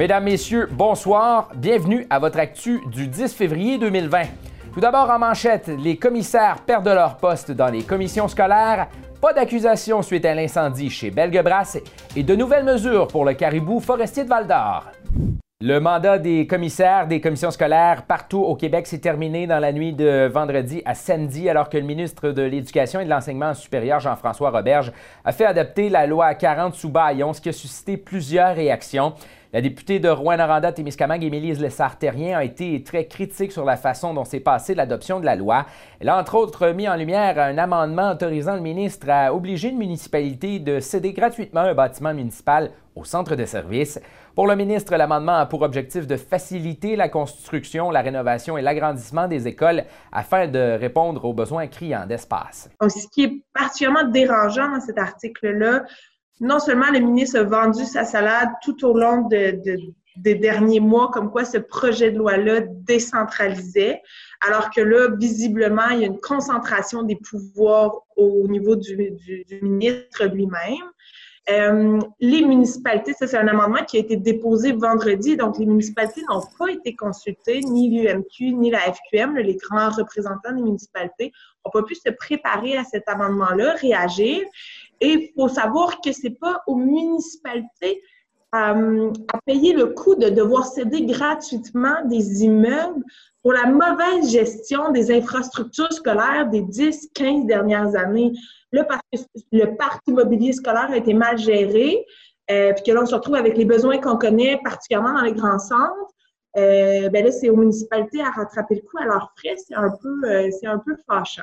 Mesdames, 0.00 0.24
Messieurs, 0.24 0.66
bonsoir. 0.72 1.50
Bienvenue 1.54 2.06
à 2.08 2.18
votre 2.18 2.38
actu 2.38 2.80
du 2.86 3.06
10 3.06 3.34
février 3.34 3.76
2020. 3.76 4.22
Tout 4.72 4.80
d'abord 4.80 5.10
en 5.10 5.18
manchette, 5.18 5.70
les 5.78 5.98
commissaires 5.98 6.62
perdent 6.64 6.88
leur 6.88 7.18
poste 7.18 7.50
dans 7.50 7.68
les 7.68 7.82
commissions 7.82 8.26
scolaires, 8.26 8.88
pas 9.20 9.34
d'accusation 9.34 10.00
suite 10.00 10.24
à 10.24 10.34
l'incendie 10.34 10.88
chez 10.88 11.10
Belgebras 11.10 11.76
et 12.16 12.22
de 12.22 12.34
nouvelles 12.34 12.64
mesures 12.64 13.08
pour 13.08 13.26
le 13.26 13.34
caribou 13.34 13.78
forestier 13.78 14.24
de 14.24 14.30
Val-d'Or. 14.30 14.86
Le 15.60 15.78
mandat 15.78 16.16
des 16.16 16.46
commissaires 16.46 17.06
des 17.06 17.20
commissions 17.20 17.50
scolaires 17.50 18.04
partout 18.04 18.40
au 18.40 18.56
Québec 18.56 18.86
s'est 18.86 19.00
terminé 19.00 19.46
dans 19.46 19.58
la 19.58 19.70
nuit 19.70 19.92
de 19.92 20.26
vendredi 20.32 20.80
à 20.86 20.94
samedi, 20.94 21.50
alors 21.50 21.68
que 21.68 21.76
le 21.76 21.84
ministre 21.84 22.30
de 22.30 22.40
l'Éducation 22.40 23.00
et 23.00 23.04
de 23.04 23.10
l'Enseignement 23.10 23.52
supérieur, 23.52 24.00
Jean-François 24.00 24.48
Roberge, 24.48 24.90
a 25.26 25.32
fait 25.32 25.44
adopter 25.44 25.90
la 25.90 26.06
loi 26.06 26.32
40 26.32 26.74
sous 26.74 26.88
Bayon, 26.88 27.34
ce 27.34 27.42
qui 27.42 27.50
a 27.50 27.52
suscité 27.52 27.98
plusieurs 27.98 28.56
réactions. 28.56 29.12
La 29.52 29.60
députée 29.60 29.98
de 29.98 30.08
Rouen-Noranda-Témiscamingue, 30.08 31.24
Émilie 31.24 31.54
Lessard-Terrien, 31.54 32.38
a 32.38 32.44
été 32.44 32.84
très 32.84 33.06
critique 33.06 33.50
sur 33.50 33.64
la 33.64 33.76
façon 33.76 34.14
dont 34.14 34.24
s'est 34.24 34.38
passée 34.38 34.76
l'adoption 34.76 35.18
de 35.18 35.24
la 35.24 35.34
loi. 35.34 35.66
Elle 35.98 36.08
a 36.08 36.16
entre 36.16 36.36
autres 36.36 36.68
mis 36.68 36.88
en 36.88 36.94
lumière 36.94 37.36
un 37.36 37.58
amendement 37.58 38.12
autorisant 38.12 38.54
le 38.54 38.60
ministre 38.60 39.10
à 39.10 39.34
obliger 39.34 39.70
une 39.70 39.78
municipalité 39.78 40.60
de 40.60 40.78
céder 40.78 41.12
gratuitement 41.12 41.62
un 41.62 41.74
bâtiment 41.74 42.14
municipal 42.14 42.70
au 42.94 43.02
centre 43.02 43.34
de 43.34 43.44
services. 43.44 44.00
Pour 44.36 44.46
le 44.46 44.54
ministre, 44.54 44.94
l'amendement 44.94 45.34
a 45.34 45.46
pour 45.46 45.62
objectif 45.62 46.06
de 46.06 46.16
faciliter 46.16 46.94
la 46.94 47.08
construction, 47.08 47.90
la 47.90 48.02
rénovation 48.02 48.56
et 48.56 48.62
l'agrandissement 48.62 49.26
des 49.26 49.48
écoles 49.48 49.82
afin 50.12 50.46
de 50.46 50.78
répondre 50.78 51.24
aux 51.24 51.34
besoins 51.34 51.66
criants 51.66 52.06
d'espace. 52.06 52.70
Ce 52.80 53.08
qui 53.08 53.24
est 53.24 53.42
particulièrement 53.52 54.08
dérangeant 54.08 54.70
dans 54.70 54.80
cet 54.80 54.98
article-là, 54.98 55.82
non 56.40 56.58
seulement 56.58 56.90
le 56.90 57.00
ministre 57.00 57.38
a 57.38 57.44
vendu 57.44 57.84
sa 57.84 58.04
salade 58.04 58.48
tout 58.62 58.84
au 58.84 58.96
long 58.96 59.28
des 59.28 60.34
derniers 60.34 60.80
mois, 60.80 61.10
comme 61.12 61.30
quoi 61.30 61.44
ce 61.44 61.58
projet 61.58 62.10
de 62.10 62.18
loi-là 62.18 62.60
décentralisait, 62.60 64.02
alors 64.46 64.70
que 64.70 64.80
là, 64.80 65.08
visiblement, 65.16 65.88
il 65.90 66.00
y 66.00 66.04
a 66.04 66.06
une 66.06 66.20
concentration 66.20 67.02
des 67.02 67.16
pouvoirs 67.16 68.02
au 68.16 68.46
niveau 68.48 68.76
du, 68.76 68.96
ministre 69.62 70.24
lui-même. 70.26 70.90
Euh, 71.50 71.98
les 72.20 72.44
municipalités, 72.44 73.12
ça 73.14 73.26
c'est 73.26 73.36
un 73.36 73.48
amendement 73.48 73.82
qui 73.84 73.96
a 73.96 74.00
été 74.00 74.16
déposé 74.16 74.72
vendredi, 74.72 75.36
donc 75.36 75.58
les 75.58 75.66
municipalités 75.66 76.22
n'ont 76.28 76.42
pas 76.58 76.70
été 76.70 76.94
consultées, 76.94 77.60
ni 77.60 77.88
l'UMQ, 77.90 78.52
ni 78.52 78.70
la 78.70 78.78
FQM, 78.78 79.36
les 79.36 79.56
grands 79.56 79.90
représentants 79.90 80.52
des 80.54 80.62
municipalités 80.62 81.32
n'ont 81.64 81.70
pas 81.72 81.82
pu 81.82 81.94
se 81.94 82.10
préparer 82.10 82.76
à 82.76 82.84
cet 82.84 83.08
amendement-là, 83.08 83.74
réagir. 83.80 84.42
Et 85.00 85.08
il 85.08 85.32
faut 85.34 85.48
savoir 85.48 86.00
que 86.00 86.12
c'est 86.12 86.38
pas 86.38 86.62
aux 86.66 86.76
municipalités 86.76 88.02
euh, 88.54 89.12
à 89.32 89.38
payer 89.46 89.72
le 89.72 89.86
coût 89.86 90.14
de 90.16 90.28
devoir 90.28 90.66
céder 90.66 91.04
gratuitement 91.04 92.04
des 92.06 92.44
immeubles 92.44 93.04
pour 93.42 93.52
la 93.52 93.66
mauvaise 93.66 94.30
gestion 94.30 94.90
des 94.90 95.10
infrastructures 95.10 95.92
scolaires 95.92 96.48
des 96.50 96.62
10-15 96.62 97.46
dernières 97.46 97.96
années. 97.96 98.32
Là, 98.72 98.84
parce 98.84 99.00
que 99.12 99.40
le 99.52 99.76
parc 99.76 100.02
immobilier 100.06 100.52
scolaire 100.52 100.90
a 100.90 100.96
été 100.96 101.14
mal 101.14 101.38
géré, 101.38 102.04
euh, 102.50 102.72
puis 102.74 102.82
que 102.84 102.92
là, 102.92 103.02
on 103.02 103.06
se 103.06 103.14
retrouve 103.14 103.36
avec 103.36 103.56
les 103.56 103.64
besoins 103.64 103.98
qu'on 103.98 104.16
connaît, 104.16 104.60
particulièrement 104.62 105.14
dans 105.14 105.24
les 105.24 105.32
grands 105.32 105.58
centres, 105.58 106.14
euh, 106.56 107.08
ben 107.10 107.24
là, 107.24 107.30
c'est 107.30 107.48
aux 107.48 107.56
municipalités 107.56 108.20
à 108.20 108.30
rattraper 108.30 108.76
le 108.76 108.80
coup 108.80 108.98
à 108.98 109.04
leurs 109.04 109.32
frais. 109.36 109.56
C'est 109.56 109.74
un 109.74 109.92
euh, 110.24 110.50
c'est 110.50 110.66
un 110.66 110.78
peu 110.78 110.96
fâchant. 111.08 111.42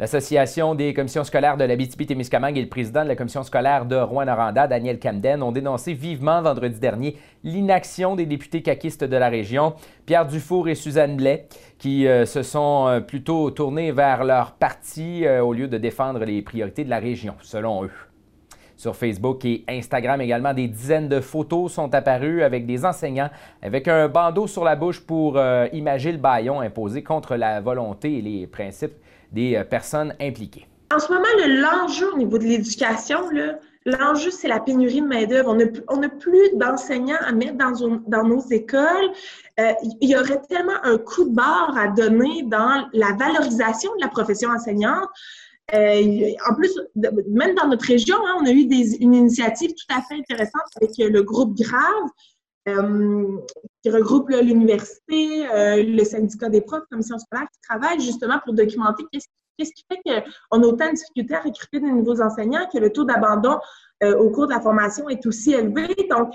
L'Association 0.00 0.76
des 0.76 0.94
commissions 0.94 1.24
scolaires 1.24 1.56
de 1.56 1.64
l'Abitibi-Témiscamingue 1.64 2.56
et 2.56 2.62
le 2.62 2.68
président 2.68 3.02
de 3.02 3.08
la 3.08 3.16
commission 3.16 3.42
scolaire 3.42 3.84
de 3.84 3.96
Rouen-Noranda, 3.96 4.68
Daniel 4.68 5.00
Camden, 5.00 5.42
ont 5.42 5.50
dénoncé 5.50 5.92
vivement 5.92 6.40
vendredi 6.40 6.78
dernier 6.78 7.16
l'inaction 7.42 8.14
des 8.14 8.24
députés 8.24 8.62
caquistes 8.62 9.02
de 9.02 9.16
la 9.16 9.28
région, 9.28 9.74
Pierre 10.06 10.28
Dufour 10.28 10.68
et 10.68 10.76
Suzanne 10.76 11.16
Blais, 11.16 11.48
qui 11.78 12.06
euh, 12.06 12.26
se 12.26 12.44
sont 12.44 12.86
euh, 12.86 13.00
plutôt 13.00 13.50
tournés 13.50 13.90
vers 13.90 14.22
leur 14.22 14.52
parti 14.52 15.26
euh, 15.26 15.42
au 15.42 15.52
lieu 15.52 15.66
de 15.66 15.78
défendre 15.78 16.24
les 16.24 16.42
priorités 16.42 16.84
de 16.84 16.90
la 16.90 17.00
région, 17.00 17.34
selon 17.42 17.82
eux. 17.82 17.90
Sur 18.76 18.94
Facebook 18.94 19.44
et 19.44 19.64
Instagram 19.68 20.20
également, 20.20 20.54
des 20.54 20.68
dizaines 20.68 21.08
de 21.08 21.18
photos 21.18 21.72
sont 21.72 21.92
apparues 21.92 22.44
avec 22.44 22.66
des 22.66 22.84
enseignants 22.84 23.30
avec 23.62 23.88
un 23.88 24.06
bandeau 24.06 24.46
sur 24.46 24.62
la 24.62 24.76
bouche 24.76 25.00
pour 25.00 25.36
imager 25.72 26.12
le 26.12 26.18
baillon 26.18 26.60
imposé 26.60 27.02
contre 27.02 27.34
la 27.34 27.60
volonté 27.60 28.18
et 28.18 28.22
les 28.22 28.46
principes 28.46 28.94
des 29.32 29.56
euh, 29.56 29.64
personnes 29.64 30.14
impliquées. 30.20 30.66
En 30.94 30.98
ce 30.98 31.12
moment, 31.12 31.26
l'enjeu 31.46 32.12
au 32.14 32.16
niveau 32.16 32.38
de 32.38 32.44
l'éducation, 32.44 33.28
l'enjeu, 33.84 34.30
c'est 34.30 34.48
la 34.48 34.58
pénurie 34.58 35.02
de 35.02 35.06
main-d'œuvre. 35.06 35.54
On 35.88 35.96
n'a 35.98 36.08
plus 36.08 36.50
d'enseignants 36.54 37.18
à 37.20 37.32
mettre 37.32 37.56
dans, 37.58 38.24
nos 38.24 38.40
écoles. 38.50 39.10
Euh, 39.60 39.72
il 40.00 40.08
y 40.08 40.16
aurait 40.16 40.40
tellement 40.48 40.82
un 40.82 40.96
coup 40.96 41.28
de 41.28 41.34
barre 41.34 41.76
à 41.76 41.88
donner 41.88 42.42
dans 42.44 42.86
la 42.94 43.12
valorisation 43.18 43.94
de 43.96 44.00
la 44.00 44.08
profession 44.08 44.48
enseignante. 44.48 45.08
Euh, 45.74 46.30
en 46.48 46.54
plus, 46.54 46.80
même 47.28 47.54
dans 47.54 47.68
notre 47.68 47.84
région, 47.84 48.16
hein, 48.26 48.36
on 48.40 48.46
a 48.46 48.50
eu 48.50 48.62
une 49.00 49.14
initiative 49.14 49.70
tout 49.70 49.94
à 49.94 50.00
fait 50.00 50.14
intéressante 50.14 50.62
avec 50.80 50.92
le 50.96 51.22
groupe 51.22 51.54
Grave, 51.58 52.08
qui 53.82 53.90
regroupe 53.90 54.30
l'université, 54.30 55.48
euh, 55.48 55.82
le 55.82 56.04
syndicat 56.04 56.48
des 56.48 56.60
profs, 56.60 56.84
commission 56.90 57.18
scolaire, 57.18 57.46
qui 57.52 57.60
travaillent 57.68 58.00
justement 58.00 58.40
pour 58.44 58.54
documenter 58.54 59.04
qu'est-ce 59.12 59.72
qui 59.72 59.84
fait 59.90 60.00
qu'on 60.04 60.62
a 60.62 60.66
autant 60.66 60.86
de 60.86 60.94
difficultés 60.94 61.34
à 61.34 61.40
recruter 61.40 61.80
de 61.80 61.86
nouveaux 61.86 62.20
enseignants, 62.20 62.66
que 62.72 62.78
le 62.78 62.90
taux 62.90 63.04
d'abandon 63.04 63.58
euh, 64.02 64.16
au 64.16 64.30
cours 64.30 64.46
de 64.46 64.52
la 64.52 64.60
formation 64.60 65.08
est 65.08 65.24
aussi 65.26 65.52
élevé. 65.52 65.94
Donc, 66.10 66.32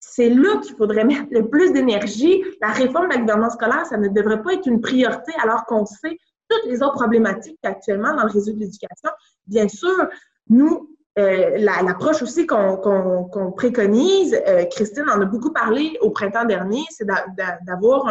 c'est 0.00 0.28
là 0.28 0.58
qu'il 0.58 0.76
faudrait 0.76 1.04
mettre 1.04 1.28
le 1.30 1.48
plus 1.48 1.72
d'énergie. 1.72 2.42
La 2.60 2.68
réforme 2.68 3.08
de 3.08 3.14
la 3.14 3.20
gouvernance 3.20 3.54
scolaire, 3.54 3.86
ça 3.86 3.96
ne 3.96 4.08
devrait 4.08 4.42
pas 4.42 4.54
être 4.54 4.66
une 4.66 4.80
priorité 4.80 5.32
alors 5.42 5.64
qu'on 5.66 5.86
sait 5.86 6.18
toutes 6.48 6.66
les 6.66 6.82
autres 6.82 6.94
problématiques 6.94 7.58
actuellement 7.62 8.14
dans 8.14 8.24
le 8.24 8.30
réseau 8.30 8.52
de 8.52 8.58
l'éducation. 8.58 9.10
Bien 9.46 9.68
sûr, 9.68 10.08
nous, 10.48 10.93
euh, 11.18 11.58
l'approche 11.58 12.22
aussi 12.22 12.46
qu'on 12.46 13.52
préconise, 13.56 14.34
euh, 14.46 14.64
Christine 14.64 15.08
en 15.08 15.20
a 15.20 15.24
beaucoup 15.24 15.52
parlé 15.52 15.96
au 16.00 16.10
printemps 16.10 16.44
dernier, 16.44 16.82
c'est 16.90 17.06
d'avoir 17.06 18.08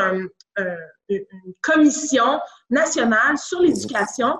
une 1.09 1.25
commission 1.61 2.39
nationale 2.69 3.37
sur 3.37 3.61
l'éducation 3.61 4.37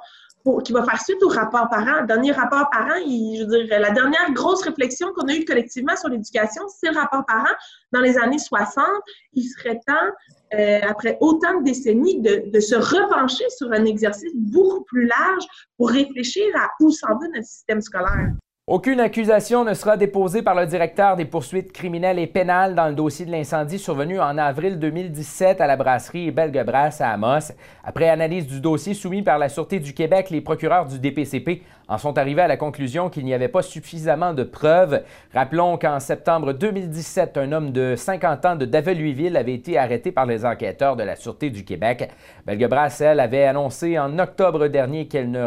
qui 0.64 0.74
va 0.74 0.84
faire 0.84 1.02
suite 1.02 1.24
au 1.24 1.30
rapport 1.30 1.70
parent. 1.70 2.06
Dernier 2.06 2.32
rapport 2.32 2.70
parent, 2.70 3.00
je 3.06 3.46
veux 3.46 3.64
dire, 3.64 3.80
la 3.80 3.92
dernière 3.92 4.32
grosse 4.34 4.62
réflexion 4.64 5.14
qu'on 5.14 5.28
a 5.28 5.34
eue 5.34 5.46
collectivement 5.46 5.96
sur 5.96 6.10
l'éducation, 6.10 6.64
c'est 6.68 6.92
le 6.92 7.00
rapport 7.00 7.26
parent 7.26 7.54
dans 7.92 8.02
les 8.02 8.18
années 8.18 8.40
60. 8.40 8.86
Il 9.34 9.44
serait 9.44 9.80
temps, 9.88 9.94
euh, 10.54 10.80
après 10.84 11.18
autant 11.22 11.60
de 11.60 11.64
décennies, 11.64 12.22
de, 12.22 12.52
de, 12.52 12.60
se 12.60 12.76
repencher 12.76 13.46
sur 13.58 13.72
un 13.72 13.86
exercice 13.86 14.34
beaucoup 14.36 14.84
plus 14.84 15.06
large 15.06 15.46
pour 15.78 15.90
réfléchir 15.90 16.44
à 16.56 16.70
où 16.82 16.92
s'en 16.92 17.08
va 17.08 17.28
notre 17.34 17.48
système 17.48 17.82
scolaire. 17.82 18.34
Aucune 18.66 19.02
accusation 19.02 19.66
ne 19.66 19.74
sera 19.74 19.98
déposée 19.98 20.42
par 20.42 20.56
le 20.56 20.66
directeur 20.66 21.18
des 21.18 21.26
poursuites 21.26 21.74
criminelles 21.74 22.18
et 22.18 22.28
pénales 22.28 22.76
dans 22.76 22.88
le 22.88 22.96
dossier 22.96 23.26
de 23.26 23.32
l'incendie 23.32 23.78
survenu 23.78 24.22
en 24.22 24.38
avril 24.38 24.80
2017 24.80 25.60
à 25.60 25.68
la 25.68 25.76
brasserie 25.76 26.32
Belgebras 26.32 26.96
à 27.02 27.10
Amos. 27.10 27.52
Après 27.84 28.08
analyse 28.08 28.48
du 28.48 28.62
dossier 28.62 28.94
soumis 28.94 29.22
par 29.22 29.38
la 29.38 29.50
Sûreté 29.50 29.82
du 29.82 29.94
Québec, 29.94 30.30
les 30.30 30.40
procureurs 30.40 30.86
du 30.86 30.98
DPCP 30.98 31.62
en 31.90 31.98
sont 31.98 32.18
arrivés 32.18 32.44
à 32.44 32.48
la 32.48 32.56
conclusion 32.56 33.10
qu'il 33.10 33.26
n'y 33.26 33.34
avait 33.34 33.50
pas 33.50 33.64
suffisamment 33.64 34.34
de 34.34 34.44
preuves. 34.44 35.04
Rappelons 35.34 35.78
qu'en 35.78 36.00
septembre 36.00 36.54
2017, 36.54 37.36
un 37.36 37.52
homme 37.52 37.72
de 37.72 37.96
50 37.98 38.46
ans 38.46 38.56
de 38.56 38.64
Daveluiville 38.64 39.36
avait 39.36 39.56
été 39.56 39.78
arrêté 39.78 40.14
par 40.14 40.26
les 40.26 40.46
enquêteurs 40.46 40.96
de 40.96 41.04
la 41.04 41.18
Sûreté 41.18 41.50
du 41.50 41.66
Québec. 41.66 42.10
Belgebras, 42.46 42.96
elle, 43.02 43.20
avait 43.20 43.44
annoncé 43.44 44.00
en 44.00 44.18
octobre 44.20 44.70
dernier 44.70 45.10
qu'elle 45.10 45.32
ne 45.32 45.44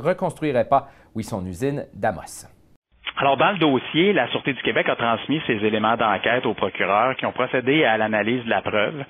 reconstruirait 0.00 0.64
pas 0.64 0.88
oui, 1.16 1.24
son 1.24 1.44
usine 1.46 1.86
d'Amos. 1.94 2.46
Alors, 3.16 3.38
dans 3.38 3.52
le 3.52 3.56
dossier, 3.56 4.12
la 4.12 4.28
Sûreté 4.28 4.52
du 4.52 4.60
Québec 4.60 4.86
a 4.90 4.96
transmis 4.96 5.40
ces 5.46 5.64
éléments 5.64 5.96
d'enquête 5.96 6.44
aux 6.44 6.52
procureurs 6.52 7.16
qui 7.16 7.24
ont 7.24 7.32
procédé 7.32 7.82
à 7.86 7.96
l'analyse 7.96 8.44
de 8.44 8.50
la 8.50 8.60
preuve. 8.60 9.02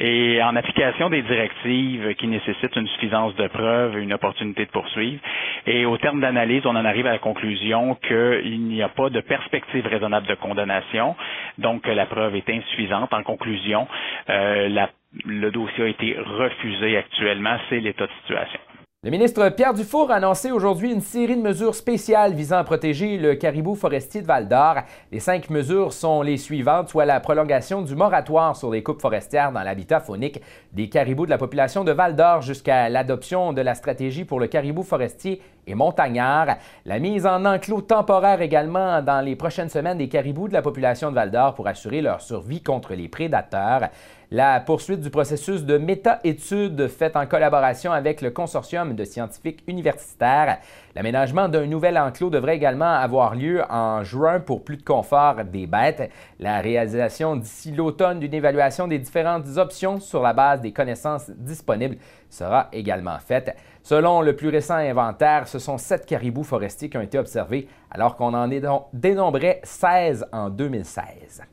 Et 0.00 0.42
en 0.42 0.56
application 0.56 1.08
des 1.08 1.22
directives 1.22 2.14
qui 2.16 2.26
nécessitent 2.26 2.74
une 2.74 2.88
suffisance 2.88 3.36
de 3.36 3.46
preuve, 3.46 3.96
une 3.98 4.12
opportunité 4.12 4.66
de 4.66 4.70
poursuivre, 4.70 5.20
et 5.66 5.86
au 5.86 5.96
terme 5.98 6.20
d'analyse, 6.20 6.66
on 6.66 6.74
en 6.74 6.84
arrive 6.84 7.06
à 7.06 7.12
la 7.12 7.18
conclusion 7.18 7.94
qu'il 7.94 8.62
n'y 8.62 8.82
a 8.82 8.88
pas 8.88 9.08
de 9.08 9.20
perspective 9.20 9.86
raisonnable 9.86 10.26
de 10.26 10.34
condamnation, 10.34 11.14
donc 11.58 11.86
la 11.86 12.06
preuve 12.06 12.34
est 12.34 12.50
insuffisante. 12.50 13.12
En 13.14 13.22
conclusion, 13.22 13.86
euh, 14.28 14.86
le 15.24 15.50
dossier 15.52 15.84
a 15.84 15.86
été 15.86 16.16
refusé 16.18 16.96
actuellement, 16.96 17.56
c'est 17.68 17.78
l'état 17.78 18.06
de 18.06 18.12
situation. 18.22 18.60
Le 19.06 19.12
ministre 19.12 19.50
Pierre 19.50 19.72
Dufour 19.72 20.10
a 20.10 20.16
annoncé 20.16 20.50
aujourd'hui 20.50 20.92
une 20.92 21.00
série 21.00 21.36
de 21.36 21.40
mesures 21.40 21.76
spéciales 21.76 22.34
visant 22.34 22.56
à 22.56 22.64
protéger 22.64 23.18
le 23.18 23.36
caribou 23.36 23.76
forestier 23.76 24.20
de 24.20 24.26
Val-d'Or. 24.26 24.78
Les 25.12 25.20
cinq 25.20 25.48
mesures 25.48 25.92
sont 25.92 26.22
les 26.22 26.36
suivantes, 26.36 26.88
soit 26.88 27.04
la 27.04 27.20
prolongation 27.20 27.82
du 27.82 27.94
moratoire 27.94 28.56
sur 28.56 28.72
les 28.72 28.82
coupes 28.82 29.00
forestières 29.00 29.52
dans 29.52 29.62
l'habitat 29.62 30.00
faunique 30.00 30.42
des 30.72 30.88
caribous 30.88 31.24
de 31.24 31.30
la 31.30 31.38
population 31.38 31.84
de 31.84 31.92
Val-d'Or 31.92 32.42
jusqu'à 32.42 32.88
l'adoption 32.88 33.52
de 33.52 33.60
la 33.60 33.76
stratégie 33.76 34.24
pour 34.24 34.40
le 34.40 34.48
caribou 34.48 34.82
forestier 34.82 35.40
et 35.66 35.74
montagnards. 35.74 36.56
La 36.84 36.98
mise 36.98 37.26
en 37.26 37.44
enclos 37.44 37.82
temporaire 37.82 38.40
également 38.40 39.02
dans 39.02 39.20
les 39.20 39.36
prochaines 39.36 39.68
semaines 39.68 39.98
des 39.98 40.08
caribous 40.08 40.48
de 40.48 40.52
la 40.52 40.62
population 40.62 41.10
de 41.10 41.14
Val-d'Or 41.14 41.54
pour 41.54 41.66
assurer 41.68 42.00
leur 42.00 42.20
survie 42.20 42.62
contre 42.62 42.94
les 42.94 43.08
prédateurs. 43.08 43.88
La 44.32 44.58
poursuite 44.58 45.00
du 45.00 45.10
processus 45.10 45.64
de 45.64 45.78
méta-étude 45.78 46.88
faite 46.88 47.14
en 47.16 47.26
collaboration 47.26 47.92
avec 47.92 48.20
le 48.20 48.30
consortium 48.32 48.96
de 48.96 49.04
scientifiques 49.04 49.62
universitaires. 49.68 50.58
L'aménagement 50.96 51.48
d'un 51.48 51.66
nouvel 51.66 51.96
enclos 51.96 52.30
devrait 52.30 52.56
également 52.56 52.92
avoir 52.92 53.36
lieu 53.36 53.62
en 53.70 54.02
juin 54.02 54.40
pour 54.40 54.64
plus 54.64 54.78
de 54.78 54.82
confort 54.82 55.44
des 55.44 55.68
bêtes. 55.68 56.10
La 56.40 56.60
réalisation 56.60 57.36
d'ici 57.36 57.70
l'automne 57.70 58.18
d'une 58.18 58.34
évaluation 58.34 58.88
des 58.88 58.98
différentes 58.98 59.46
options 59.58 60.00
sur 60.00 60.22
la 60.22 60.32
base 60.32 60.60
des 60.60 60.72
connaissances 60.72 61.30
disponibles 61.30 61.98
sera 62.28 62.68
également 62.72 63.18
faite. 63.20 63.56
Selon 63.88 64.20
le 64.20 64.34
plus 64.34 64.48
récent 64.48 64.74
inventaire, 64.74 65.46
ce 65.46 65.60
sont 65.60 65.78
sept 65.78 66.06
caribous 66.06 66.42
forestiers 66.42 66.90
qui 66.90 66.96
ont 66.96 67.02
été 67.02 67.20
observés 67.20 67.68
alors 67.88 68.16
qu'on 68.16 68.34
en 68.34 68.48
dénombrait 68.92 69.60
16 69.62 70.26
en 70.32 70.50
2016. 70.50 71.44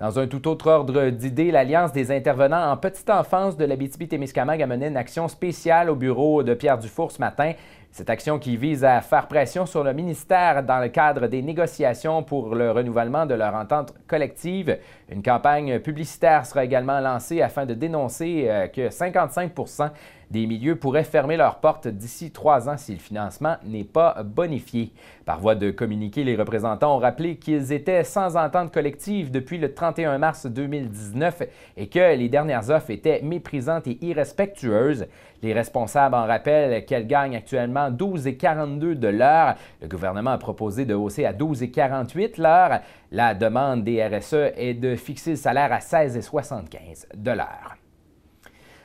Dans 0.00 0.18
un 0.18 0.26
tout 0.26 0.48
autre 0.48 0.70
ordre 0.70 1.10
d'idées, 1.10 1.50
l'Alliance 1.50 1.92
des 1.92 2.10
intervenants 2.12 2.70
en 2.70 2.78
petite 2.78 3.10
enfance 3.10 3.58
de 3.58 3.66
la 3.66 3.76
BTB-Témiscamingue 3.76 4.62
a 4.62 4.66
mené 4.66 4.86
une 4.86 4.96
action 4.96 5.28
spéciale 5.28 5.90
au 5.90 5.96
bureau 5.96 6.42
de 6.42 6.54
Pierre 6.54 6.78
Dufour 6.78 7.12
ce 7.12 7.20
matin. 7.20 7.52
Cette 7.98 8.10
action 8.10 8.38
qui 8.38 8.56
vise 8.56 8.84
à 8.84 9.00
faire 9.00 9.26
pression 9.26 9.66
sur 9.66 9.82
le 9.82 9.92
ministère 9.92 10.62
dans 10.62 10.78
le 10.78 10.88
cadre 10.88 11.26
des 11.26 11.42
négociations 11.42 12.22
pour 12.22 12.54
le 12.54 12.70
renouvellement 12.70 13.26
de 13.26 13.34
leur 13.34 13.56
entente 13.56 13.92
collective. 14.06 14.78
Une 15.10 15.20
campagne 15.20 15.80
publicitaire 15.80 16.46
sera 16.46 16.64
également 16.64 17.00
lancée 17.00 17.42
afin 17.42 17.66
de 17.66 17.74
dénoncer 17.74 18.44
euh, 18.46 18.68
que 18.68 18.82
55% 18.82 19.90
des 20.30 20.46
milieux 20.46 20.76
pourraient 20.76 21.04
fermer 21.04 21.36
leurs 21.36 21.56
portes 21.56 21.88
d'ici 21.88 22.30
trois 22.30 22.68
ans 22.68 22.76
si 22.76 22.92
le 22.92 22.98
financement 22.98 23.56
n'est 23.64 23.84
pas 23.84 24.22
bonifié. 24.22 24.92
Par 25.24 25.40
voie 25.40 25.54
de 25.54 25.70
communiqué, 25.70 26.22
les 26.22 26.36
représentants 26.36 26.96
ont 26.96 27.00
rappelé 27.00 27.36
qu'ils 27.36 27.72
étaient 27.72 28.04
sans 28.04 28.36
entente 28.36 28.72
collective 28.72 29.30
depuis 29.30 29.58
le 29.58 29.74
31 29.74 30.18
mars 30.18 30.46
2019 30.46 31.42
et 31.76 31.88
que 31.88 32.14
les 32.16 32.28
dernières 32.28 32.70
offres 32.70 32.90
étaient 32.90 33.22
méprisantes 33.22 33.86
et 33.86 33.98
irrespectueuses. 34.04 35.06
Les 35.42 35.52
responsables 35.52 36.14
en 36.14 36.26
rappellent 36.26 36.84
qu'elles 36.84 37.06
gagnent 37.06 37.36
actuellement 37.36 37.90
12,42 37.90 38.94
de 38.94 39.08
l'heure. 39.08 39.54
Le 39.80 39.88
gouvernement 39.88 40.30
a 40.30 40.38
proposé 40.38 40.84
de 40.84 40.94
hausser 40.94 41.24
à 41.24 41.32
12,48 41.32 42.40
l'heure. 42.40 42.80
La 43.12 43.34
demande 43.34 43.84
des 43.84 44.04
RSE 44.04 44.52
est 44.56 44.74
de 44.74 44.96
fixer 44.96 45.30
le 45.30 45.36
salaire 45.36 45.72
à 45.72 45.78
16,75 45.78 47.06
de 47.14 47.30
l'heure. 47.30 47.76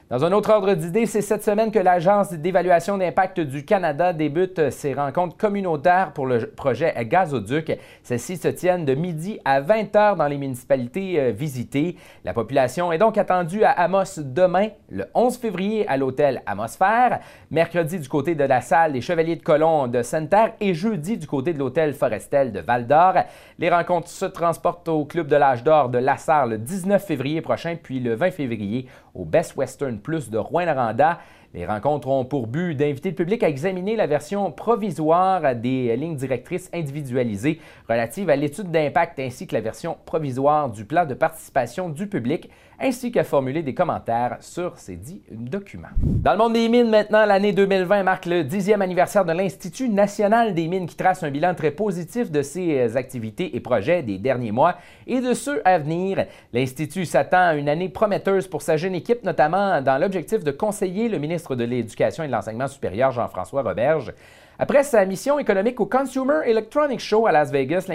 Dans 0.10 0.26
un 0.26 0.34
autre 0.34 0.52
ordre 0.52 0.74
d'idée, 0.74 1.06
c'est 1.06 1.22
cette 1.22 1.46
semaine 1.46 1.72
que 1.72 1.80
l'Agence 1.80 2.34
d'évaluation 2.34 2.98
d'impact 2.98 3.40
du 3.40 3.64
Canada 3.64 4.12
débute 4.12 4.70
ses 4.70 4.94
rencontres 4.94 5.38
communautaires 5.38 6.12
pour 6.12 6.28
le 6.28 6.46
projet 6.46 6.94
Gazoduc. 7.06 7.72
Celles-ci 8.04 8.36
se 8.36 8.50
tiennent 8.50 8.84
de 8.84 8.96
midi 8.96 9.40
à 9.46 9.62
20 9.62 9.96
heures 9.96 10.16
dans 10.18 10.28
les 10.28 10.38
municipalités 10.38 11.20
euh, 11.20 11.32
visitées. 11.32 11.96
La 12.26 12.34
population 12.34 12.92
est 12.92 12.98
donc 12.98 13.18
attendue 13.18 13.64
à 13.64 13.72
Amos 13.72 14.20
demain, 14.20 14.68
le 14.90 15.06
11 15.16 15.38
février, 15.38 15.88
à 15.88 15.96
l'hôtel 15.96 16.44
Amosphère, 16.46 17.22
mercredi 17.50 17.98
du 17.98 18.10
côté 18.10 18.36
de 18.36 18.44
la 18.44 18.60
salle 18.60 18.92
des 18.92 19.02
Chevaliers 19.02 19.38
de 19.38 19.42
Colomb 19.42 19.88
de 19.88 20.02
Sainte-Terre 20.02 20.52
et 20.60 20.74
jeudi 20.74 21.18
du 21.18 21.28
côté 21.28 21.54
de 21.54 21.60
l'hôtel 21.60 21.94
Forestel 21.94 22.52
de 22.52 22.60
Val-d'Or. 22.60 23.14
Les 23.58 23.70
rencontres 23.70 24.10
se 24.10 24.26
transportent 24.26 24.90
au 24.90 25.06
Club 25.06 25.28
de 25.28 25.38
l'Âge 25.38 25.64
d'Or 25.64 25.88
de 25.88 25.98
Lassar 25.98 26.46
le 26.46 26.58
19 26.58 27.04
février 27.04 27.42
prochain, 27.42 27.78
puis 27.82 28.02
le 28.02 28.16
20 28.16 28.32
février 28.32 28.88
au 29.14 29.26
Best 29.26 29.56
Western 29.56 30.00
Plus 30.00 30.30
de 30.30 30.38
Rouen-Noranda. 30.38 31.20
Les 31.56 31.68
rencontres 31.68 32.08
ont 32.08 32.26
pour 32.26 32.48
but 32.48 32.74
d'inviter 32.74 33.10
le 33.10 33.16
public 33.16 33.44
à 33.44 33.48
examiner 33.48 33.96
la 33.96 34.08
version 34.08 34.52
provisoire 34.52 35.56
des 35.56 35.96
lignes 35.96 36.16
directrices 36.16 36.68
individualisées 36.74 37.60
relatives 37.88 38.32
à 38.32 38.36
l'étude 38.36 38.72
d'impact 38.72 39.20
ainsi 39.20 39.46
que 39.46 39.54
la 39.54 39.62
version 39.62 39.96
provisoire 40.08 40.72
du 40.72 40.84
plan 40.84 41.06
de 41.06 41.14
participation 41.14 41.90
du 41.90 42.08
public 42.08 42.50
ainsi 42.80 43.12
qu'à 43.12 43.24
formuler 43.24 43.62
des 43.62 43.76
commentaires 43.76 44.38
sur 44.40 44.78
ces 44.78 44.96
dix 44.96 45.22
documents. 45.32 45.90
Dans 46.00 46.32
le 46.32 46.38
monde 46.40 46.54
des 46.54 46.68
mines, 46.68 46.90
maintenant, 46.90 47.24
l'année 47.24 47.54
2020 47.54 48.02
marque 48.02 48.26
le 48.26 48.44
dixième 48.44 48.82
anniversaire 48.82 49.24
de 49.24 49.32
l'Institut 49.32 49.90
national 49.90 50.56
des 50.56 50.68
mines 50.68 50.88
qui 50.88 50.96
trace 50.96 51.24
un 51.24 51.30
bilan 51.30 51.54
très 51.54 51.70
positif 51.70 52.32
de 52.32 52.42
ses 52.42 52.98
activités 52.98 53.56
et 53.56 53.60
projets 53.60 54.02
des 54.02 54.18
derniers 54.18 54.52
mois 54.52 54.76
et 55.06 55.22
de 55.22 55.34
ceux 55.34 55.62
à 55.66 55.78
venir. 55.78 56.26
L'Institut 56.52 57.06
s'attend 57.06 57.50
à 57.50 57.54
une 57.54 57.70
année 57.70 57.90
prometteuse 57.90 58.48
pour 58.48 58.64
sa 58.64 58.76
jeune 58.76 58.96
équipe, 58.96 59.24
notamment 59.24 59.82
dans 59.82 60.00
l'objectif 60.00 60.44
de 60.44 60.52
conseiller 60.52 61.10
le 61.10 61.20
ministre 61.20 61.43
de 61.50 61.64
l'Éducation 61.64 62.24
et 62.24 62.28
de 62.28 62.32
l'Enseignement 62.32 62.68
supérieur, 62.68 63.12
Jean-François 63.12 63.62
Roberge, 63.62 64.14
après 64.60 64.84
sa 64.84 65.04
mission 65.06 65.40
économique 65.40 65.80
au 65.80 65.88
Consumer 65.88 66.42
Electronics 66.46 67.00
Show 67.00 67.26
à 67.26 67.32
Las 67.32 67.52
Vegas, 67.52 67.90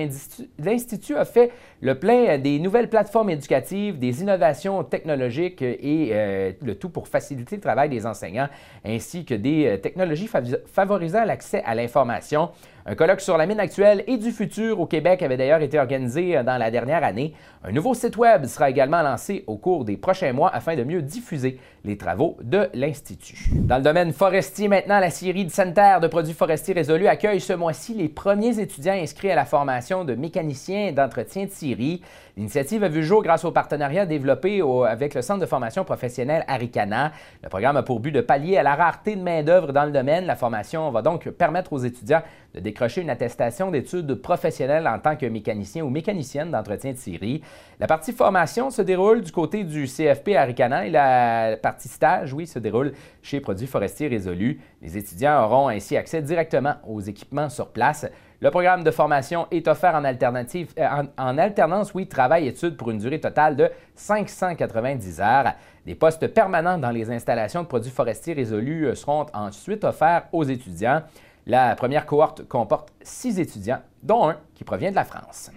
l'Institut 0.59 1.17
a 1.17 1.25
fait 1.25 1.53
le 1.81 1.95
plein 1.95 2.37
des 2.37 2.59
nouvelles 2.59 2.89
plateformes 2.89 3.31
éducatives, 3.31 3.99
des 3.99 4.23
innovations 4.23 4.83
technologiques 4.83 5.63
et 5.63 6.11
euh, 6.13 6.53
le 6.61 6.75
tout 6.75 6.89
pour 6.89 7.07
faciliter 7.07 7.57
le 7.57 7.63
travail 7.63 7.89
des 7.89 8.05
enseignants, 8.07 8.49
ainsi 8.85 9.25
que 9.25 9.35
des 9.35 9.67
euh, 9.67 9.77
technologies 9.77 10.29
favorisant 10.67 11.25
l'accès 11.25 11.63
à 11.65 11.77
l'information. 11.77 12.51
Un 12.87 12.95
colloque 12.95 13.21
sur 13.21 13.37
la 13.37 13.47
mine 13.47 13.61
actuelle 13.61 14.05
et 14.07 14.17
du 14.17 14.31
futur 14.31 14.81
au 14.81 14.87
Québec 14.87 15.23
avait 15.23 15.37
d'ailleurs 15.37 15.61
été 15.61 15.79
organisé 15.79 16.37
euh, 16.37 16.43
dans 16.43 16.57
la 16.57 16.71
dernière 16.71 17.05
année. 17.05 17.35
Un 17.65 17.73
nouveau 17.73 17.95
site 17.95 18.17
Web 18.17 18.47
sera 18.47 18.71
également 18.71 19.03
lancé 19.03 19.45
au 19.47 19.57
cours 19.57 19.85
des 19.85 19.97
prochains 19.97 20.33
mois 20.33 20.51
afin 20.55 20.77
de 20.77 20.85
mieux 20.85 21.03
diffuser 21.03 21.59
les 21.85 21.97
travaux 21.97 22.37
de 22.43 22.69
l'Institut. 22.75 23.51
Dans 23.53 23.77
le 23.77 23.83
domaine 23.83 24.13
forestier 24.13 24.69
maintenant, 24.69 25.01
la 25.01 25.11
série 25.11 25.45
de 25.45 25.51
sanitaires 25.51 26.01
de 26.01 26.07
produits 26.07 26.35
forestiers 26.35 26.75
résolus 26.75 27.09
accueille 27.09 27.41
ce 27.41 27.53
mois-ci 27.53 27.95
les 27.95 28.09
premiers 28.09 28.59
étudiants 28.59 28.95
inscrits 28.95 29.31
à 29.31 29.35
la 29.35 29.45
formation 29.45 30.05
de 30.05 30.15
mécaniciens 30.15 30.93
d'entretien 30.93 31.45
de 31.45 31.51
scierie. 31.51 32.03
L'initiative 32.37 32.85
a 32.85 32.89
vu 32.89 33.03
jour 33.03 33.23
grâce 33.23 33.45
au 33.45 33.51
partenariat 33.51 34.07
développé 34.07 34.63
avec 34.87 35.15
le 35.15 35.23
Centre 35.23 35.41
de 35.41 35.47
formation 35.47 35.85
professionnelle 35.85 36.45
Aricana. 36.47 37.13
Le 37.43 37.49
programme 37.49 37.77
a 37.77 37.83
pour 37.83 37.99
but 38.01 38.13
de 38.13 38.21
pallier 38.21 38.59
à 38.59 38.63
la 38.63 38.77
rareté 38.77 39.17
de 39.17 39.23
main-d'œuvre 39.23 39.73
dans 39.73 39.85
le 39.85 39.91
domaine. 39.91 40.25
La 40.25 40.37
formation 40.37 40.91
va 40.91 41.03
donc 41.03 41.29
permettre 41.31 41.73
aux 41.73 41.79
étudiants 41.79 42.23
de 42.55 42.61
décrocher 42.61 43.03
une 43.03 43.11
attestation 43.11 43.71
d'études 43.71 44.15
professionnelles 44.15 44.89
en 44.89 44.99
tant 44.99 45.17
que 45.17 45.27
mécanicien 45.27 45.85
ou 45.85 45.91
mécanicienne 45.91 46.51
d'entretien 46.51 46.93
de 46.93 46.97
scierie. 46.97 47.43
La 47.79 47.87
partie 47.87 48.13
formation 48.13 48.71
se 48.71 48.83
déroule 48.83 49.21
du 49.21 49.33
côté 49.33 49.65
du 49.65 49.87
CFP 49.87 50.31
Aricana 50.37 50.87
et 50.87 50.91
la 50.91 51.57
partie 51.63 51.89
stage, 51.89 52.33
oui, 52.33 52.47
se 52.47 52.59
déroule 52.59 52.93
chez 53.23 53.41
Produits 53.41 53.67
forestiers 53.67 54.09
résolus. 54.09 54.61
Les 54.83 54.97
étudiants 54.97 55.45
auront 55.45 55.69
ainsi 55.69 55.97
accès 55.97 56.23
directement 56.23 56.75
aux 56.87 57.01
équipements 57.01 57.49
sur 57.49 57.69
place. 57.69 58.07
Le 58.41 58.51
programme 58.53 58.85
de 58.85 58.93
formation 58.93 59.49
est 59.51 59.67
offert 59.67 59.97
en, 59.97 60.05
euh, 60.05 61.03
en, 61.19 61.39
alternance, 61.39 61.93
oui, 61.93 62.07
travail-études 62.07 62.77
pour 62.77 62.91
une 62.93 62.99
durée 62.99 63.19
totale 63.19 63.57
de 63.57 63.69
590 63.97 65.21
heures. 65.21 65.55
Des 65.85 65.97
postes 65.97 66.29
permanents 66.29 66.79
dans 66.79 66.91
les 66.91 67.11
installations 67.11 67.63
de 67.63 67.67
produits 67.67 67.91
forestiers 67.91 68.35
résolus 68.35 68.87
euh, 68.87 68.95
seront 68.95 69.27
ensuite 69.35 69.83
offerts 69.83 70.29
aux 70.33 70.45
étudiants. 70.45 71.03
La 71.51 71.75
première 71.77 72.05
cohorte 72.05 72.47
comporte 72.47 72.91
six 73.01 73.41
étudiants, 73.41 73.81
dont 74.03 74.29
un 74.29 74.37
qui 74.55 74.65
provient 74.65 74.91
de 74.91 74.97
la 74.97 75.07
France. 75.07 75.51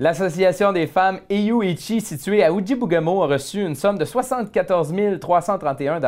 L'Association 0.00 0.72
des 0.72 0.86
femmes 0.86 1.18
Ichi, 1.28 2.00
située 2.00 2.44
à 2.44 2.52
Ujibugamo, 2.52 3.24
a 3.24 3.26
reçu 3.26 3.60
une 3.64 3.74
somme 3.74 3.98
de 3.98 4.04
74 4.04 4.94
331 5.20 5.98
de 5.98 6.06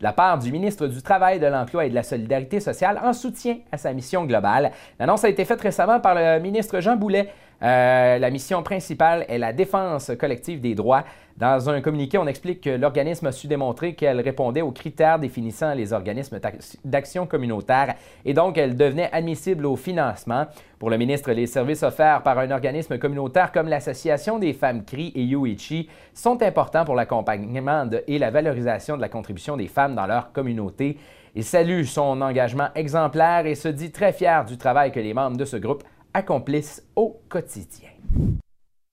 la 0.00 0.12
part 0.14 0.38
du 0.38 0.50
ministre 0.50 0.86
du 0.86 1.02
Travail, 1.02 1.38
de 1.38 1.44
l'Emploi 1.44 1.84
et 1.84 1.90
de 1.90 1.94
la 1.94 2.02
Solidarité 2.02 2.58
sociale 2.58 2.98
en 3.04 3.12
soutien 3.12 3.58
à 3.70 3.76
sa 3.76 3.92
mission 3.92 4.24
globale. 4.24 4.70
L'annonce 4.98 5.24
a 5.24 5.28
été 5.28 5.44
faite 5.44 5.60
récemment 5.60 6.00
par 6.00 6.14
le 6.14 6.40
ministre 6.40 6.80
Jean 6.80 6.96
Boulet. 6.96 7.28
Euh, 7.62 8.18
la 8.18 8.30
mission 8.30 8.62
principale 8.62 9.26
est 9.28 9.36
la 9.36 9.52
défense 9.52 10.10
collective 10.18 10.62
des 10.62 10.74
droits. 10.74 11.04
Dans 11.38 11.70
un 11.70 11.80
communiqué, 11.80 12.18
on 12.18 12.26
explique 12.26 12.62
que 12.62 12.70
l'organisme 12.70 13.26
a 13.26 13.32
su 13.32 13.46
démontrer 13.46 13.94
qu'elle 13.94 14.20
répondait 14.20 14.60
aux 14.60 14.72
critères 14.72 15.20
définissant 15.20 15.72
les 15.72 15.92
organismes 15.92 16.40
d'action 16.84 17.28
communautaire 17.28 17.94
et 18.24 18.34
donc 18.34 18.58
elle 18.58 18.76
devenait 18.76 19.08
admissible 19.12 19.64
au 19.66 19.76
financement. 19.76 20.46
Pour 20.80 20.90
le 20.90 20.98
ministre, 20.98 21.30
les 21.30 21.46
services 21.46 21.84
offerts 21.84 22.24
par 22.24 22.40
un 22.40 22.50
organisme 22.50 22.98
communautaire 22.98 23.52
comme 23.52 23.68
l'Association 23.68 24.40
des 24.40 24.52
femmes 24.52 24.84
CRI 24.84 25.12
et 25.14 25.22
Yuichi 25.22 25.88
sont 26.12 26.42
importants 26.42 26.84
pour 26.84 26.96
l'accompagnement 26.96 27.88
et 28.08 28.18
la 28.18 28.32
valorisation 28.32 28.96
de 28.96 29.00
la 29.00 29.08
contribution 29.08 29.56
des 29.56 29.68
femmes 29.68 29.94
dans 29.94 30.08
leur 30.08 30.32
communauté. 30.32 30.98
Il 31.36 31.44
salue 31.44 31.84
son 31.84 32.20
engagement 32.20 32.70
exemplaire 32.74 33.46
et 33.46 33.54
se 33.54 33.68
dit 33.68 33.92
très 33.92 34.12
fier 34.12 34.44
du 34.44 34.58
travail 34.58 34.90
que 34.90 34.98
les 34.98 35.14
membres 35.14 35.36
de 35.36 35.44
ce 35.44 35.56
groupe 35.56 35.84
accomplissent 36.12 36.82
au 36.96 37.20
quotidien. 37.28 37.90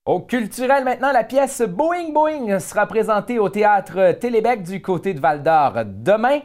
Au 0.07 0.19
culturel 0.19 0.83
maintenant, 0.83 1.11
la 1.11 1.23
pièce 1.23 1.63
Boeing 1.63 2.11
Boeing 2.13 2.59
sera 2.59 2.85
présentée 2.85 3.39
au 3.39 3.49
théâtre 3.49 4.11
Télébec 4.11 4.61
du 4.61 4.79
côté 4.79 5.15
de 5.15 5.19
Val 5.19 5.41
d'Or 5.41 5.83
demain. 5.83 6.41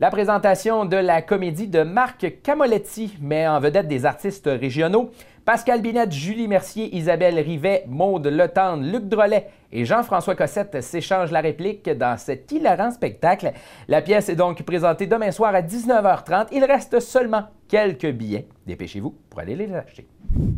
La 0.00 0.10
présentation 0.10 0.84
de 0.84 0.96
la 0.96 1.22
comédie 1.22 1.68
de 1.68 1.84
Marc 1.84 2.42
Camoletti 2.42 3.16
met 3.20 3.46
en 3.46 3.60
vedette 3.60 3.86
des 3.86 4.06
artistes 4.06 4.50
régionaux 4.52 5.12
Pascal 5.46 5.80
Binette, 5.80 6.10
Julie 6.10 6.48
Mercier, 6.48 6.92
Isabelle 6.96 7.38
Rivet, 7.38 7.84
Maude 7.86 8.26
Letendre, 8.26 8.82
Luc 8.82 9.04
Drolet 9.04 9.46
et 9.70 9.84
Jean-François 9.84 10.34
Cossette 10.34 10.82
s'échangent 10.82 11.30
la 11.30 11.40
réplique 11.40 11.88
dans 11.88 12.18
cet 12.18 12.50
hilarant 12.50 12.90
spectacle. 12.90 13.52
La 13.86 14.02
pièce 14.02 14.28
est 14.28 14.34
donc 14.34 14.64
présentée 14.64 15.06
demain 15.06 15.30
soir 15.30 15.54
à 15.54 15.62
19h30. 15.62 16.48
Il 16.50 16.64
reste 16.64 16.98
seulement 16.98 17.44
quelques 17.68 18.10
billets. 18.10 18.48
Dépêchez-vous 18.66 19.14
pour 19.30 19.38
aller 19.38 19.54
les 19.54 19.72
acheter. 19.72 20.08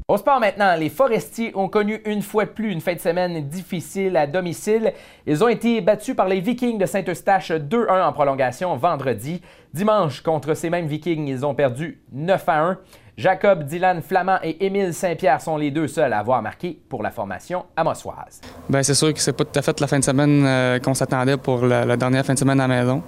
Au 0.09 0.17
sport 0.17 0.41
maintenant, 0.41 0.75
les 0.75 0.89
Forestiers 0.89 1.53
ont 1.55 1.69
connu 1.69 2.01
une 2.07 2.23
fois 2.23 2.47
de 2.47 2.51
plus 2.51 2.73
une 2.73 2.81
fin 2.81 2.95
de 2.95 2.99
semaine 2.99 3.47
difficile 3.47 4.17
à 4.17 4.27
domicile. 4.27 4.95
Ils 5.27 5.45
ont 5.45 5.49
été 5.49 5.83
battus 5.83 6.17
par 6.17 6.29
les 6.29 6.41
Vikings 6.41 6.79
de 6.79 6.87
Saint-Eustache 6.87 7.51
2-1 7.51 8.07
en 8.09 8.13
prolongation 8.15 8.75
vendredi. 8.77 9.43
Dimanche, 9.75 10.23
contre 10.23 10.55
ces 10.55 10.71
mêmes 10.71 10.87
Vikings, 10.87 11.29
ils 11.29 11.45
ont 11.45 11.55
perdu 11.55 12.01
9 12.13 12.49
1. 12.49 12.79
Jacob 13.19 13.65
Dylan 13.65 14.01
Flamand 14.01 14.39
et 14.45 14.65
Émile 14.65 14.95
Saint-Pierre 14.95 15.41
sont 15.41 15.57
les 15.57 15.73
deux 15.73 15.89
seuls 15.89 16.13
à 16.13 16.21
avoir 16.21 16.41
marqué 16.41 16.79
pour 16.89 17.03
la 17.03 17.11
formation 17.11 17.65
amossoise. 17.77 18.41
Bien, 18.69 18.81
c'est 18.85 18.95
sûr 18.95 19.13
que 19.13 19.19
c'est 19.19 19.33
pas 19.33 19.45
tout 19.45 19.59
à 19.59 19.63
fait 19.63 19.81
la 19.81 19.89
fin 19.89 19.99
de 19.99 20.05
semaine 20.05 20.45
euh, 20.47 20.79
qu'on 20.79 20.95
s'attendait 20.95 21.37
pour 21.37 21.67
la, 21.67 21.97
dernière 21.97 22.25
fin 22.25 22.35
de 22.35 22.39
semaine 22.39 22.61
à 22.61 22.69
la 22.69 22.77
maison. 22.77 23.03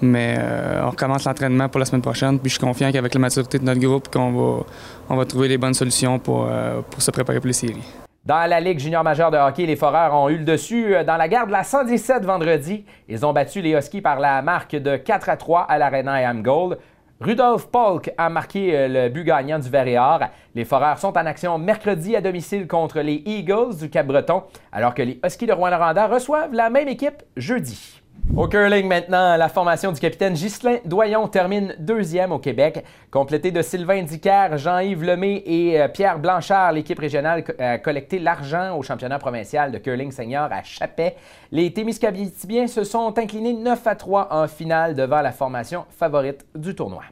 Mais 0.00 0.34
euh, 0.36 0.82
on 0.84 0.90
recommence 0.90 1.26
l'entraînement 1.26 1.68
pour 1.68 1.78
la 1.78 1.84
semaine 1.84 2.02
prochaine. 2.02 2.40
Puis 2.40 2.50
je 2.50 2.54
suis 2.56 2.66
confiant 2.66 2.90
qu'avec 2.90 3.14
la 3.14 3.20
maturité 3.20 3.60
de 3.60 3.64
notre 3.64 3.80
groupe, 3.80 4.12
qu'on 4.12 4.32
va, 4.32 4.64
on 5.08 5.14
va 5.14 5.24
trouver 5.26 5.46
les 5.46 5.58
bonnes 5.58 5.74
solutions 5.74 6.18
pour, 6.18 6.48
euh, 6.50 6.80
pour 6.90 7.00
se 7.00 7.12
préparer 7.12 7.38
pour 7.38 7.46
les 7.46 7.52
séries. 7.52 7.86
Dans 8.24 8.48
la 8.48 8.58
Ligue 8.58 8.80
junior 8.80 9.04
majeure 9.04 9.30
de 9.30 9.36
hockey, 9.36 9.66
les 9.66 9.76
Foreurs 9.76 10.12
ont 10.12 10.28
eu 10.28 10.38
le 10.38 10.44
dessus 10.44 10.94
dans 11.06 11.16
la 11.16 11.28
garde 11.28 11.48
de 11.48 11.52
la 11.52 11.62
117 11.62 12.24
vendredi. 12.24 12.84
Ils 13.08 13.24
ont 13.24 13.32
battu 13.32 13.60
les 13.60 13.76
Huskies 13.76 14.00
par 14.00 14.18
la 14.18 14.42
marque 14.42 14.74
de 14.74 14.96
4 14.96 15.28
à 15.28 15.36
3 15.36 15.62
à 15.62 15.78
l'Arena 15.78 16.14
Am 16.28 16.42
Gold. 16.42 16.78
Rudolf 17.22 17.68
Polk 17.68 18.10
a 18.18 18.28
marqué 18.28 18.76
euh, 18.76 18.88
le 18.88 19.08
but 19.08 19.22
gagnant 19.22 19.60
du 19.60 19.68
Verre 19.68 20.30
Les 20.56 20.64
Foreurs 20.64 20.98
sont 20.98 21.16
en 21.16 21.24
action 21.24 21.56
mercredi 21.56 22.16
à 22.16 22.20
domicile 22.20 22.66
contre 22.66 22.98
les 22.98 23.22
Eagles 23.24 23.76
du 23.78 23.88
Cap-Breton, 23.88 24.42
alors 24.72 24.92
que 24.92 25.02
les 25.02 25.20
Huskies 25.24 25.46
de 25.46 25.52
Rouen-Noranda 25.52 26.08
reçoivent 26.08 26.52
la 26.52 26.68
même 26.68 26.88
équipe 26.88 27.22
jeudi. 27.36 28.01
Au 28.34 28.48
curling 28.48 28.86
maintenant, 28.86 29.36
la 29.36 29.48
formation 29.48 29.92
du 29.92 30.00
capitaine 30.00 30.32
Ghislain 30.32 30.76
Doyon 30.86 31.28
termine 31.28 31.74
deuxième 31.78 32.32
au 32.32 32.38
Québec. 32.38 32.82
Complété 33.10 33.50
de 33.50 33.60
Sylvain 33.60 34.02
Dicker, 34.02 34.56
Jean-Yves 34.56 35.02
Lemay 35.02 35.42
et 35.44 35.78
euh, 35.78 35.88
Pierre 35.88 36.18
Blanchard, 36.18 36.72
l'équipe 36.72 36.98
régionale 36.98 37.44
a 37.58 37.76
collecté 37.76 38.18
l'argent 38.18 38.78
au 38.78 38.82
championnat 38.82 39.18
provincial 39.18 39.70
de 39.70 39.76
curling 39.76 40.12
senior 40.12 40.48
à 40.50 40.62
Chapet. 40.62 41.16
Les 41.50 41.74
Témiscabitibiens 41.74 42.68
se 42.68 42.84
sont 42.84 43.18
inclinés 43.18 43.52
9 43.52 43.86
à 43.86 43.96
3 43.96 44.28
en 44.30 44.48
finale 44.48 44.94
devant 44.94 45.20
la 45.20 45.32
formation 45.32 45.84
favorite 45.90 46.46
du 46.54 46.74
tournoi. 46.74 47.02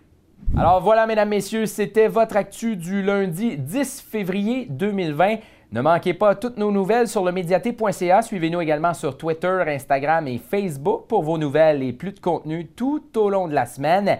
Alors 0.56 0.80
voilà, 0.80 1.06
mesdames, 1.06 1.28
messieurs, 1.28 1.66
c'était 1.66 2.08
votre 2.08 2.36
actu 2.36 2.76
du 2.76 3.02
lundi 3.02 3.58
10 3.58 4.00
février 4.00 4.66
2020. 4.70 5.36
Ne 5.72 5.82
manquez 5.82 6.14
pas 6.14 6.34
toutes 6.34 6.56
nos 6.56 6.72
nouvelles 6.72 7.06
sur 7.06 7.24
le 7.24 7.30
médiaté.ca. 7.30 8.22
Suivez-nous 8.22 8.60
également 8.60 8.92
sur 8.92 9.16
Twitter, 9.16 9.62
Instagram 9.68 10.26
et 10.26 10.38
Facebook 10.38 11.06
pour 11.06 11.22
vos 11.22 11.38
nouvelles 11.38 11.84
et 11.84 11.92
plus 11.92 12.10
de 12.10 12.18
contenu 12.18 12.66
tout 12.66 13.04
au 13.16 13.30
long 13.30 13.46
de 13.46 13.54
la 13.54 13.66
semaine. 13.66 14.18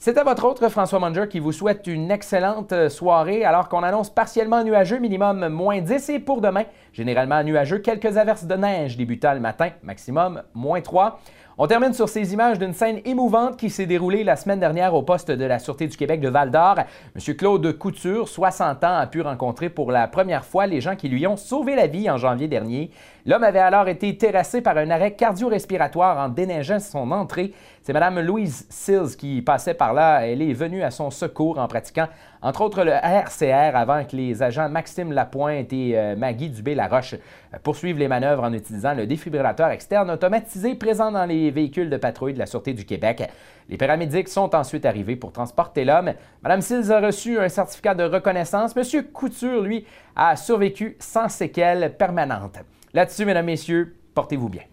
C'était 0.00 0.22
votre 0.22 0.44
autre 0.44 0.68
François 0.68 1.00
Munger 1.00 1.26
qui 1.28 1.40
vous 1.40 1.50
souhaite 1.50 1.88
une 1.88 2.12
excellente 2.12 2.88
soirée 2.88 3.44
alors 3.44 3.68
qu'on 3.68 3.82
annonce 3.82 4.10
partiellement 4.10 4.62
nuageux, 4.62 5.00
minimum 5.00 5.48
moins 5.48 5.80
10 5.80 6.10
et 6.10 6.18
pour 6.20 6.40
demain, 6.40 6.66
généralement 6.92 7.42
nuageux, 7.42 7.78
quelques 7.78 8.16
averses 8.16 8.44
de 8.44 8.54
neige 8.54 8.96
débutant 8.96 9.34
le 9.34 9.40
matin, 9.40 9.70
maximum 9.82 10.44
moins 10.54 10.80
3. 10.80 11.18
On 11.60 11.66
termine 11.66 11.92
sur 11.92 12.08
ces 12.08 12.32
images 12.32 12.60
d'une 12.60 12.72
scène 12.72 13.00
émouvante 13.04 13.56
qui 13.56 13.68
s'est 13.68 13.86
déroulée 13.86 14.22
la 14.22 14.36
semaine 14.36 14.60
dernière 14.60 14.94
au 14.94 15.02
poste 15.02 15.32
de 15.32 15.44
la 15.44 15.58
Sûreté 15.58 15.88
du 15.88 15.96
Québec 15.96 16.20
de 16.20 16.28
Val-d'Or. 16.28 16.76
M. 17.16 17.34
Claude 17.34 17.76
Couture, 17.76 18.28
60 18.28 18.84
ans, 18.84 18.96
a 18.96 19.08
pu 19.08 19.22
rencontrer 19.22 19.68
pour 19.68 19.90
la 19.90 20.06
première 20.06 20.44
fois 20.44 20.68
les 20.68 20.80
gens 20.80 20.94
qui 20.94 21.08
lui 21.08 21.26
ont 21.26 21.36
sauvé 21.36 21.74
la 21.74 21.88
vie 21.88 22.08
en 22.08 22.16
janvier 22.16 22.46
dernier. 22.46 22.92
L'homme 23.26 23.42
avait 23.42 23.58
alors 23.58 23.88
été 23.88 24.16
terrassé 24.16 24.60
par 24.60 24.76
un 24.76 24.88
arrêt 24.90 25.16
cardio-respiratoire 25.16 26.18
en 26.18 26.28
déneigeant 26.28 26.78
son 26.78 27.10
entrée. 27.10 27.52
C'est 27.88 27.94
Mme 27.94 28.20
Louise 28.20 28.66
Sills 28.68 29.16
qui 29.16 29.40
passait 29.40 29.72
par 29.72 29.94
là. 29.94 30.20
Elle 30.26 30.42
est 30.42 30.52
venue 30.52 30.82
à 30.82 30.90
son 30.90 31.10
secours 31.10 31.58
en 31.58 31.66
pratiquant, 31.68 32.06
entre 32.42 32.60
autres, 32.60 32.84
le 32.84 32.90
RCR 32.92 33.74
avant 33.74 34.04
que 34.04 34.14
les 34.14 34.42
agents 34.42 34.68
Maxime 34.68 35.10
Lapointe 35.10 35.72
et 35.72 35.98
euh, 35.98 36.14
Maggie 36.14 36.50
Dubé-Laroche 36.50 37.14
euh, 37.14 37.56
poursuivent 37.62 37.96
les 37.96 38.06
manœuvres 38.06 38.42
en 38.42 38.52
utilisant 38.52 38.92
le 38.92 39.06
défibrillateur 39.06 39.70
externe 39.70 40.10
automatisé 40.10 40.74
présent 40.74 41.10
dans 41.10 41.24
les 41.24 41.50
véhicules 41.50 41.88
de 41.88 41.96
patrouille 41.96 42.34
de 42.34 42.38
la 42.38 42.44
Sûreté 42.44 42.74
du 42.74 42.84
Québec. 42.84 43.22
Les 43.70 43.78
paramédics 43.78 44.28
sont 44.28 44.54
ensuite 44.54 44.84
arrivés 44.84 45.16
pour 45.16 45.32
transporter 45.32 45.86
l'homme. 45.86 46.12
Mme 46.42 46.60
Sills 46.60 46.92
a 46.92 47.00
reçu 47.00 47.38
un 47.38 47.48
certificat 47.48 47.94
de 47.94 48.04
reconnaissance. 48.04 48.76
M. 48.76 49.04
Couture, 49.14 49.62
lui, 49.62 49.86
a 50.14 50.36
survécu 50.36 50.98
sans 50.98 51.30
séquelles 51.30 51.96
permanentes. 51.96 52.58
Là-dessus, 52.92 53.24
mesdames, 53.24 53.46
messieurs, 53.46 53.96
portez-vous 54.14 54.50
bien. 54.50 54.64